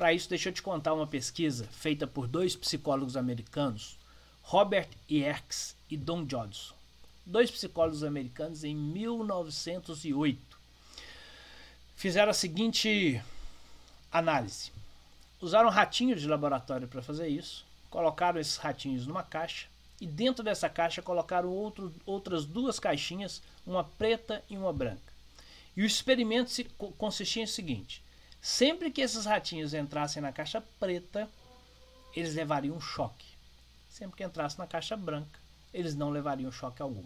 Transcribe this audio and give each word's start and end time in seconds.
Para 0.00 0.14
isso, 0.14 0.30
deixa 0.30 0.48
eu 0.48 0.52
te 0.54 0.62
contar 0.62 0.94
uma 0.94 1.06
pesquisa 1.06 1.68
feita 1.72 2.06
por 2.06 2.26
dois 2.26 2.56
psicólogos 2.56 3.18
americanos, 3.18 3.98
Robert 4.40 4.88
Yerkes 5.10 5.76
e 5.90 5.94
Don 5.94 6.24
Johnson. 6.24 6.74
Dois 7.26 7.50
psicólogos 7.50 8.02
americanos 8.02 8.64
em 8.64 8.74
1908. 8.74 10.58
Fizeram 11.94 12.30
a 12.30 12.32
seguinte 12.32 13.22
análise. 14.10 14.72
Usaram 15.38 15.68
ratinhos 15.68 16.22
de 16.22 16.28
laboratório 16.28 16.88
para 16.88 17.02
fazer 17.02 17.28
isso, 17.28 17.66
colocaram 17.90 18.40
esses 18.40 18.56
ratinhos 18.56 19.06
numa 19.06 19.22
caixa 19.22 19.66
e 20.00 20.06
dentro 20.06 20.42
dessa 20.42 20.70
caixa 20.70 21.02
colocaram 21.02 21.50
outro, 21.50 21.94
outras 22.06 22.46
duas 22.46 22.80
caixinhas, 22.80 23.42
uma 23.66 23.84
preta 23.84 24.42
e 24.48 24.56
uma 24.56 24.72
branca. 24.72 25.12
E 25.76 25.82
o 25.82 25.86
experimento 25.86 26.50
consistia 26.96 27.42
em 27.42 27.46
seguinte: 27.46 28.02
sempre 28.40 28.90
que 28.90 29.00
esses 29.00 29.24
ratinhos 29.24 29.74
entrassem 29.74 30.22
na 30.22 30.32
caixa 30.32 30.62
preta, 30.78 31.28
eles 32.14 32.34
levariam 32.34 32.76
um 32.76 32.80
choque. 32.80 33.26
Sempre 33.88 34.16
que 34.16 34.24
entrassem 34.24 34.58
na 34.58 34.66
caixa 34.66 34.96
branca, 34.96 35.38
eles 35.72 35.94
não 35.94 36.10
levariam 36.10 36.50
choque 36.50 36.82
algum. 36.82 37.04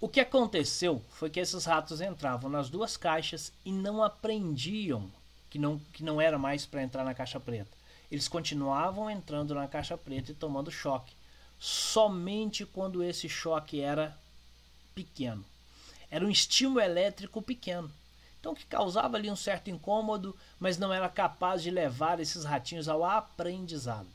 O 0.00 0.08
que 0.08 0.20
aconteceu 0.20 1.02
foi 1.10 1.30
que 1.30 1.40
esses 1.40 1.64
ratos 1.64 2.00
entravam 2.00 2.50
nas 2.50 2.68
duas 2.68 2.96
caixas 2.96 3.52
e 3.64 3.72
não 3.72 4.02
aprendiam 4.02 5.10
que 5.48 5.58
não, 5.58 5.78
que 5.92 6.04
não 6.04 6.20
era 6.20 6.38
mais 6.38 6.66
para 6.66 6.82
entrar 6.82 7.02
na 7.02 7.14
caixa 7.14 7.40
preta. 7.40 7.70
Eles 8.10 8.28
continuavam 8.28 9.10
entrando 9.10 9.54
na 9.54 9.66
caixa 9.66 9.96
preta 9.96 10.30
e 10.30 10.34
tomando 10.34 10.70
choque, 10.70 11.14
somente 11.58 12.66
quando 12.66 13.02
esse 13.02 13.28
choque 13.28 13.80
era 13.80 14.16
pequeno. 14.94 15.44
Era 16.10 16.24
um 16.24 16.30
estímulo 16.30 16.80
elétrico 16.80 17.40
pequeno. 17.42 17.90
Então, 18.40 18.54
que 18.54 18.66
causava 18.66 19.16
ali 19.16 19.30
um 19.30 19.36
certo 19.36 19.70
incômodo, 19.70 20.36
mas 20.58 20.78
não 20.78 20.92
era 20.92 21.08
capaz 21.08 21.62
de 21.62 21.70
levar 21.70 22.20
esses 22.20 22.44
ratinhos 22.44 22.88
ao 22.88 23.04
aprendizado. 23.04 24.08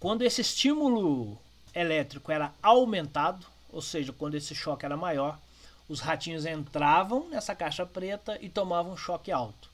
Quando 0.00 0.22
esse 0.22 0.40
estímulo 0.40 1.38
elétrico 1.74 2.32
era 2.32 2.52
aumentado, 2.60 3.46
ou 3.70 3.80
seja, 3.80 4.12
quando 4.12 4.34
esse 4.34 4.54
choque 4.54 4.84
era 4.84 4.96
maior, 4.96 5.38
os 5.88 6.00
ratinhos 6.00 6.44
entravam 6.46 7.28
nessa 7.28 7.54
caixa 7.54 7.86
preta 7.86 8.36
e 8.40 8.48
tomavam 8.48 8.92
um 8.92 8.96
choque 8.96 9.30
alto. 9.30 9.70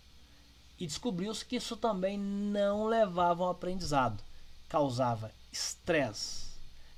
E 0.78 0.86
descobriu-se 0.86 1.44
que 1.44 1.56
isso 1.56 1.76
também 1.76 2.18
não 2.18 2.86
levava 2.86 3.44
ao 3.44 3.50
aprendizado. 3.50 4.22
Causava 4.68 5.32
estresse, 5.52 6.46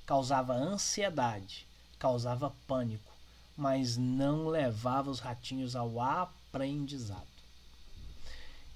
causava 0.05 0.53
ansiedade, 0.53 1.67
causava 1.99 2.53
pânico, 2.67 3.09
mas 3.61 3.98
não 3.98 4.48
levava 4.48 5.11
os 5.11 5.20
ratinhos 5.20 5.77
ao 5.77 6.00
aprendizado. 6.00 7.20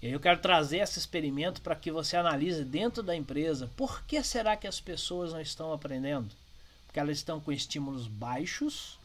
E 0.02 0.06
aí 0.06 0.12
eu 0.12 0.20
quero 0.20 0.38
trazer 0.40 0.78
esse 0.78 0.98
experimento 0.98 1.62
para 1.62 1.74
que 1.74 1.90
você 1.90 2.18
analise 2.18 2.62
dentro 2.62 3.02
da 3.02 3.16
empresa 3.16 3.70
por 3.74 4.02
que 4.02 4.22
será 4.22 4.58
que 4.58 4.66
as 4.66 4.80
pessoas 4.80 5.32
não 5.32 5.40
estão 5.40 5.72
aprendendo? 5.72 6.28
Porque 6.86 7.00
elas 7.00 7.16
estão 7.16 7.40
com 7.40 7.50
estímulos 7.50 8.06
baixos 8.06 8.98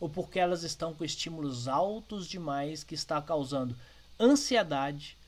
ou 0.00 0.08
porque 0.08 0.38
elas 0.38 0.62
estão 0.62 0.94
com 0.94 1.04
estímulos 1.04 1.68
altos 1.68 2.26
demais 2.26 2.82
que 2.82 2.94
está 2.94 3.20
causando 3.20 3.76
ansiedade, 4.18 5.18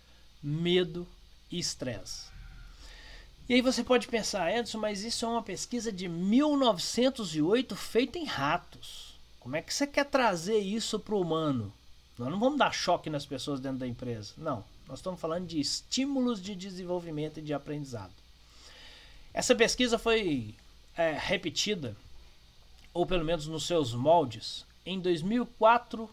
medo 0.42 1.06
e 1.50 1.58
estresse. 1.58 2.28
E 3.46 3.52
aí 3.54 3.60
você 3.60 3.84
pode 3.84 4.08
pensar, 4.08 4.50
Edson, 4.54 4.78
mas 4.78 5.02
isso 5.02 5.26
é 5.26 5.28
uma 5.28 5.42
pesquisa 5.42 5.92
de 5.92 6.08
1908 6.08 7.76
feita 7.76 8.18
em 8.18 8.24
ratos. 8.24 9.07
Como 9.40 9.56
é 9.56 9.62
que 9.62 9.72
você 9.72 9.86
quer 9.86 10.04
trazer 10.04 10.58
isso 10.58 10.98
para 10.98 11.14
o 11.14 11.20
humano? 11.20 11.72
Nós 12.18 12.28
não 12.30 12.40
vamos 12.40 12.58
dar 12.58 12.72
choque 12.72 13.08
nas 13.08 13.24
pessoas 13.24 13.60
dentro 13.60 13.78
da 13.78 13.86
empresa. 13.86 14.32
Não. 14.36 14.64
Nós 14.86 14.98
estamos 14.98 15.20
falando 15.20 15.46
de 15.46 15.60
estímulos 15.60 16.42
de 16.42 16.54
desenvolvimento 16.54 17.38
e 17.38 17.42
de 17.42 17.54
aprendizado. 17.54 18.12
Essa 19.32 19.54
pesquisa 19.54 19.98
foi 19.98 20.54
é, 20.96 21.12
repetida, 21.12 21.96
ou 22.92 23.06
pelo 23.06 23.24
menos 23.24 23.46
nos 23.46 23.66
seus 23.66 23.94
moldes, 23.94 24.64
em 24.84 24.98
2004, 24.98 26.10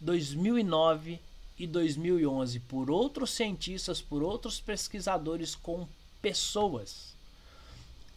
2009 0.00 1.20
e 1.58 1.66
2011 1.66 2.60
por 2.60 2.90
outros 2.90 3.30
cientistas, 3.30 4.00
por 4.00 4.22
outros 4.22 4.60
pesquisadores 4.60 5.54
com 5.56 5.88
pessoas. 6.22 7.14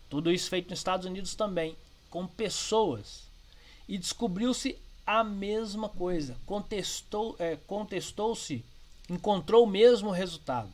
Tudo 0.10 0.32
isso 0.32 0.50
feito 0.50 0.70
nos 0.70 0.80
Estados 0.80 1.06
Unidos 1.06 1.34
também, 1.34 1.76
com 2.10 2.28
pessoas. 2.28 3.24
E 3.92 3.98
descobriu-se 3.98 4.78
a 5.06 5.22
mesma 5.22 5.90
coisa. 5.90 6.38
Contestou, 6.46 7.36
é, 7.38 7.58
contestou-se, 7.68 8.64
encontrou 9.10 9.66
o 9.66 9.70
mesmo 9.70 10.12
resultado. 10.12 10.72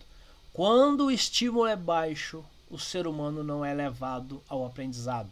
Quando 0.53 1.05
o 1.05 1.11
estímulo 1.11 1.66
é 1.66 1.75
baixo, 1.75 2.45
o 2.69 2.78
ser 2.78 3.07
humano 3.07 3.44
não 3.44 3.66
é 3.66 3.73
levado 3.73 4.39
ao 4.47 4.63
aprendizado. 4.63 5.31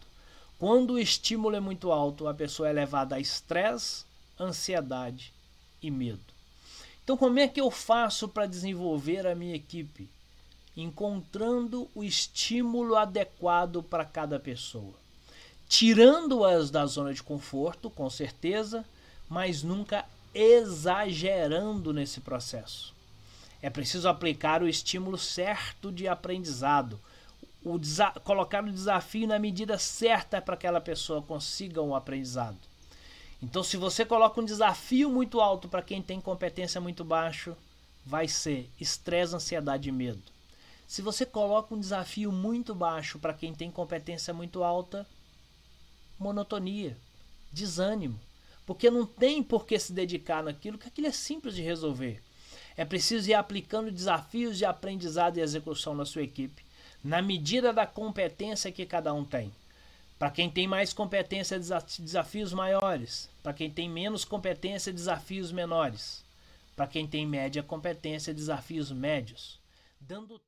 Quando 0.58 0.94
o 0.94 1.00
estímulo 1.00 1.56
é 1.56 1.60
muito 1.60 1.92
alto, 1.92 2.28
a 2.28 2.34
pessoa 2.34 2.68
é 2.68 2.74
levada 2.74 3.18
a 3.18 3.20
estresse, 3.20 4.04
ansiedade 4.40 5.32
e 5.80 5.92
medo. 5.92 6.34
Então, 7.04 7.16
como 7.16 7.38
é 7.38 7.48
que 7.48 7.62
eu 7.62 7.70
faço 7.70 8.28
para 8.28 8.48
desenvolver 8.48 9.28
a 9.28 9.36
minha 9.36 9.56
equipe? 9.56 10.10
encontrando 10.76 11.90
o 11.96 12.04
estímulo 12.04 12.96
adequado 12.96 13.82
para 13.82 14.04
cada 14.04 14.40
pessoa, 14.40 14.94
tirando-as 15.68 16.70
da 16.70 16.86
zona 16.86 17.14
de 17.14 17.24
conforto, 17.24 17.90
com 17.90 18.10
certeza, 18.10 18.86
mas 19.30 19.64
nunca 19.64 20.06
exagerando 20.34 21.94
nesse 21.94 22.22
processo. 22.22 22.94
É 23.62 23.70
preciso 23.70 24.08
aplicar 24.08 24.62
o 24.62 24.68
estímulo 24.68 25.18
certo 25.18 25.92
de 25.92 26.08
aprendizado, 26.08 27.00
o 27.64 27.80
colocar 28.24 28.64
o 28.64 28.72
desafio 28.72 29.28
na 29.28 29.40
medida 29.40 29.78
certa 29.80 30.40
para 30.40 30.56
que 30.56 30.68
aquela 30.68 30.82
pessoa 30.82 31.22
consiga 31.22 31.82
um 31.82 31.96
aprendizado. 31.96 32.58
Então, 33.42 33.64
se 33.64 33.76
você 33.76 34.06
coloca 34.06 34.40
um 34.40 34.46
desafio 34.46 35.10
muito 35.10 35.42
alto 35.42 35.68
para 35.68 35.82
quem 35.82 36.02
tem 36.02 36.22
competência 36.22 36.80
muito 36.80 37.04
baixo, 37.04 37.56
vai 38.06 38.28
ser 38.28 38.70
estresse, 38.80 39.36
ansiedade 39.36 39.90
e 39.90 39.92
medo. 39.92 40.22
Se 40.88 41.02
você 41.02 41.26
coloca 41.26 41.74
um 41.74 41.80
desafio 41.80 42.32
muito 42.32 42.76
baixo 42.76 43.18
para 43.18 43.34
quem 43.34 43.54
tem 43.54 43.72
competência 43.72 44.34
muito 44.34 44.64
alta, 44.64 45.06
monotonia, 46.20 46.98
desânimo, 47.52 48.20
porque 48.66 48.90
não 48.90 49.06
tem 49.06 49.44
por 49.44 49.66
que 49.66 49.78
se 49.78 49.94
dedicar 49.94 50.44
naquilo, 50.44 50.78
que 50.78 50.88
aquilo 50.88 51.08
é 51.08 51.12
simples 51.12 51.56
de 51.56 51.62
resolver. 51.62 52.22
É 52.78 52.84
preciso 52.84 53.30
ir 53.30 53.34
aplicando 53.34 53.92
desafios 53.92 54.58
de 54.58 54.66
aprendizado 54.66 55.38
e 55.38 55.42
execução 55.42 55.94
na 55.94 56.06
sua 56.06 56.24
equipe, 56.24 56.64
na 57.04 57.22
medida 57.22 57.72
da 57.72 57.86
competência 57.86 58.72
que 58.72 58.86
cada 58.86 59.14
um 59.14 59.24
tem. 59.24 59.52
Para 60.18 60.32
quem 60.32 60.50
tem 60.50 60.68
mais 60.68 60.94
competência, 60.94 61.60
desafios 62.00 62.54
maiores. 62.54 63.30
Para 63.44 63.54
quem 63.54 63.70
tem 63.70 63.90
menos 63.90 64.24
competência, 64.24 64.92
desafios 64.92 65.52
menores. 65.52 66.24
Para 66.76 66.88
quem 66.88 67.06
tem 67.06 67.26
média 67.26 67.62
competência, 67.62 68.34
desafios 68.34 68.92
médios. 68.92 69.60
Dando 70.00 70.42